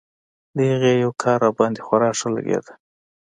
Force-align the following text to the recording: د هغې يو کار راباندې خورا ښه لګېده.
د 0.55 0.57
هغې 0.71 0.91
يو 1.03 1.11
کار 1.21 1.37
راباندې 1.45 1.81
خورا 1.85 2.09
ښه 2.19 2.27
لګېده. 2.35 2.73